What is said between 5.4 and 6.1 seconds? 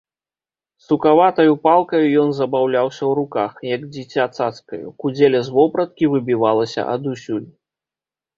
з вопраткі